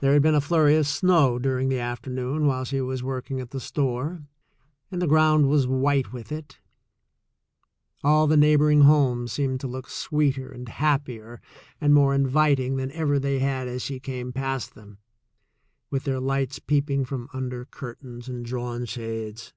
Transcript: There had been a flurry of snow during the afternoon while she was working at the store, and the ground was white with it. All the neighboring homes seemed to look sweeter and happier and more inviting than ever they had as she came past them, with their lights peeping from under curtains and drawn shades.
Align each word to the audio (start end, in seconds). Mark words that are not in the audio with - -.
There 0.00 0.12
had 0.12 0.22
been 0.22 0.34
a 0.34 0.40
flurry 0.40 0.74
of 0.74 0.88
snow 0.88 1.38
during 1.38 1.68
the 1.68 1.78
afternoon 1.78 2.48
while 2.48 2.64
she 2.64 2.80
was 2.80 3.04
working 3.04 3.38
at 3.40 3.52
the 3.52 3.60
store, 3.60 4.24
and 4.90 5.00
the 5.00 5.06
ground 5.06 5.48
was 5.48 5.68
white 5.68 6.12
with 6.12 6.32
it. 6.32 6.58
All 8.02 8.26
the 8.26 8.36
neighboring 8.36 8.80
homes 8.80 9.32
seemed 9.32 9.60
to 9.60 9.68
look 9.68 9.88
sweeter 9.88 10.48
and 10.50 10.68
happier 10.68 11.40
and 11.80 11.94
more 11.94 12.12
inviting 12.12 12.74
than 12.74 12.90
ever 12.90 13.20
they 13.20 13.38
had 13.38 13.68
as 13.68 13.82
she 13.82 14.00
came 14.00 14.32
past 14.32 14.74
them, 14.74 14.98
with 15.90 16.02
their 16.02 16.18
lights 16.18 16.58
peeping 16.58 17.04
from 17.04 17.28
under 17.32 17.66
curtains 17.66 18.28
and 18.28 18.44
drawn 18.44 18.84
shades. 18.84 19.52